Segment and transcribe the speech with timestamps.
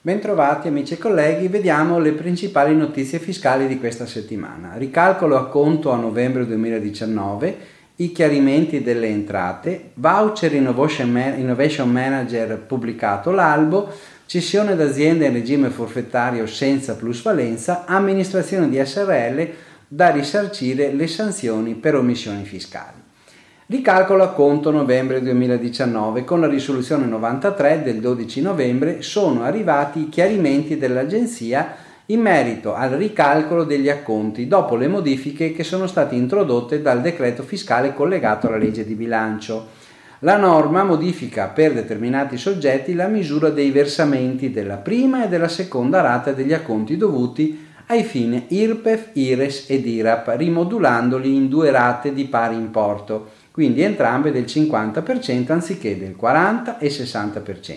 [0.00, 4.72] Bentrovati amici e colleghi, vediamo le principali notizie fiscali di questa settimana.
[4.78, 7.56] Ricalcolo a conto a novembre 2019,
[7.96, 11.10] i chiarimenti delle entrate, voucher Innovation
[11.90, 13.92] Manager pubblicato l'albo,
[14.24, 19.46] cessione d'azienda in regime forfettario senza plusvalenza, amministrazione di SRL
[19.86, 23.07] da risarcire le sanzioni per omissioni fiscali.
[23.70, 26.24] Ricalcolo a conto novembre 2019.
[26.24, 31.74] Con la risoluzione 93 del 12 novembre sono arrivati i chiarimenti dell'Agenzia
[32.06, 37.42] in merito al ricalcolo degli acconti dopo le modifiche che sono state introdotte dal decreto
[37.42, 39.66] fiscale collegato alla legge di bilancio.
[40.20, 46.00] La norma modifica per determinati soggetti la misura dei versamenti della prima e della seconda
[46.00, 52.24] rata degli acconti dovuti ai fini IRPEF, IRES ed IRAP, rimodulandoli in due rate di
[52.24, 57.74] pari importo quindi entrambe del 50% anziché del 40% e 60%.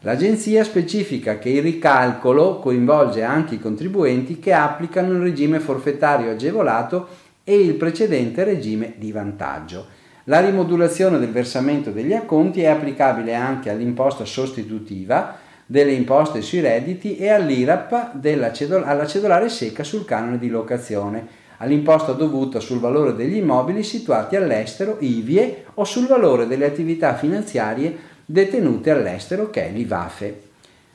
[0.00, 7.06] L'agenzia specifica che il ricalcolo coinvolge anche i contribuenti che applicano il regime forfettario agevolato
[7.44, 9.86] e il precedente regime di vantaggio.
[10.24, 17.16] La rimodulazione del versamento degli acconti è applicabile anche all'imposta sostitutiva delle imposte sui redditi
[17.18, 18.20] e all'IRAP
[18.52, 24.36] cedol- alla cedolare secca sul canone di locazione all'imposta dovuta sul valore degli immobili situati
[24.36, 30.42] all'estero, IVIE, o sul valore delle attività finanziarie detenute all'estero, che è l'IVAFE.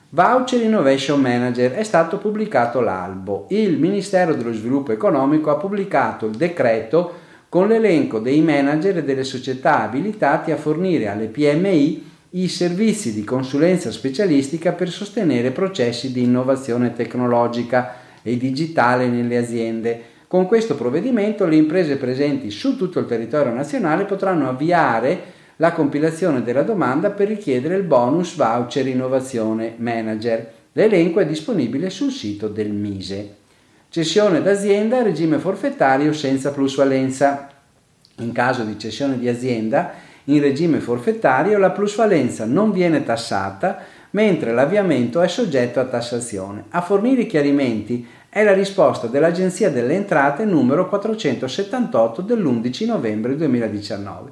[0.09, 3.47] Voucher Innovation Manager è stato pubblicato l'albo.
[3.49, 9.23] Il Ministero dello Sviluppo Economico ha pubblicato il decreto con l'elenco dei manager e delle
[9.23, 16.23] società abilitati a fornire alle PMI i servizi di consulenza specialistica per sostenere processi di
[16.23, 20.01] innovazione tecnologica e digitale nelle aziende
[20.33, 25.21] con questo provvedimento le imprese presenti su tutto il territorio nazionale potranno avviare
[25.57, 30.51] la compilazione della domanda per richiedere il bonus voucher innovazione manager.
[30.71, 33.35] L'elenco è disponibile sul sito del Mise.
[33.89, 37.49] Cessione d'azienda regime forfettario senza plusvalenza.
[38.17, 39.91] In caso di cessione di azienda
[40.23, 46.65] in regime forfettario la plusvalenza non viene tassata mentre l'avviamento è soggetto a tassazione.
[46.69, 54.31] A fornire chiarimenti è la risposta dell'Agenzia delle Entrate numero 478 dell'11 novembre 2019.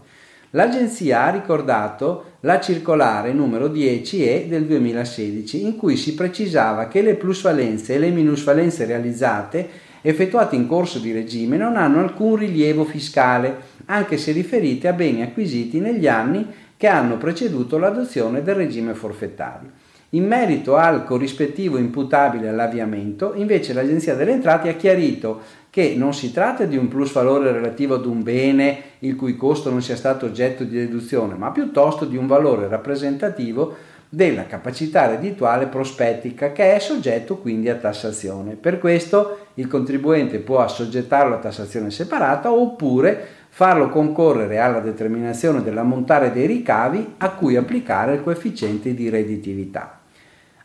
[0.53, 7.13] L'Agenzia ha ricordato la circolare numero 10E del 2016 in cui si precisava che le
[7.13, 9.69] plusvalenze e le minusvalenze realizzate
[10.01, 15.21] effettuate in corso di regime non hanno alcun rilievo fiscale, anche se riferite a beni
[15.21, 19.69] acquisiti negli anni che hanno preceduto l'adozione del regime forfettario.
[20.13, 25.39] In merito al corrispettivo imputabile all'avviamento, invece l'Agenzia delle Entrate ha chiarito
[25.69, 29.81] che non si tratta di un plusvalore relativo ad un bene il cui costo non
[29.81, 33.73] sia stato oggetto di deduzione, ma piuttosto di un valore rappresentativo
[34.09, 38.55] della capacità reddituale prospettica che è soggetto quindi a tassazione.
[38.55, 46.33] Per questo il contribuente può assoggettarlo a tassazione separata oppure farlo concorrere alla determinazione dell'ammontare
[46.33, 49.99] dei ricavi a cui applicare il coefficiente di redditività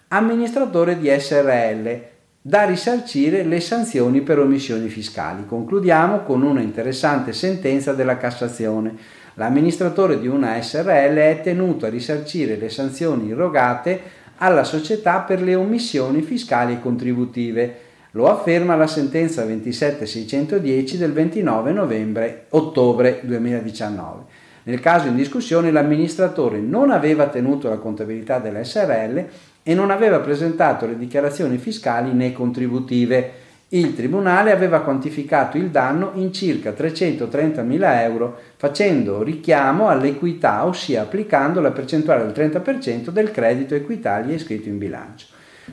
[0.09, 2.01] amministratore di SRL,
[2.41, 5.45] da risarcire le sanzioni per omissioni fiscali.
[5.47, 8.95] Concludiamo con una interessante sentenza della Cassazione.
[9.35, 14.01] L'amministratore di una SRL è tenuto a risarcire le sanzioni irrogate
[14.37, 17.81] alla società per le omissioni fiscali e contributive.
[18.13, 24.46] Lo afferma la sentenza 27610 del 29 novembre ottobre 2019.
[24.67, 29.25] Nel caso in discussione l'amministratore non aveva tenuto la contabilità dell'SRL
[29.63, 33.45] e non aveva presentato le dichiarazioni fiscali né contributive.
[33.69, 41.61] Il Tribunale aveva quantificato il danno in circa 330.000 euro facendo richiamo all'equità, ossia applicando
[41.61, 45.27] la percentuale del 30% del credito Equitalia iscritto in bilancio.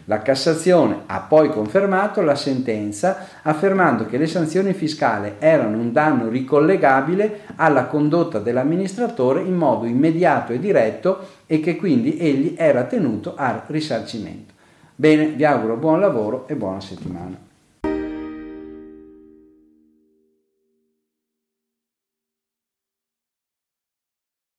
[0.06, 6.30] La Cassazione ha poi confermato la sentenza affermando che le sanzioni fiscali erano un danno
[6.30, 13.36] ricollegabile alla condotta dell'amministratore in modo immediato e diretto e che quindi egli era tenuto
[13.36, 14.54] al risarcimento.
[14.96, 17.52] Bene, vi auguro buon lavoro e buona settimana.